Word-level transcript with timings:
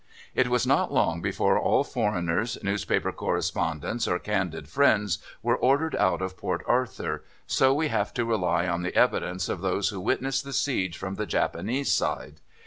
It 0.33 0.47
was 0.47 0.65
not 0.65 0.91
long 0.91 1.21
before 1.21 1.59
all 1.59 1.83
foreigners, 1.83 2.57
newspaper 2.63 3.11
correspondents, 3.11 4.07
or 4.07 4.17
candid 4.17 4.67
friends 4.67 5.19
were 5.43 5.55
ordered 5.55 5.95
out 5.95 6.23
of 6.23 6.37
Port 6.37 6.63
Arthur, 6.65 7.23
so 7.45 7.71
we 7.71 7.89
have 7.89 8.11
to 8.15 8.25
rely 8.25 8.67
on 8.67 8.81
the 8.81 8.95
evidence 8.95 9.47
of 9.47 9.61
those 9.61 9.89
who 9.89 10.01
witnessed 10.01 10.43
the 10.43 10.53
siege 10.53 10.97
from 10.97 11.17
the 11.17 11.27
Japanese 11.27 11.91
side. 11.91 12.39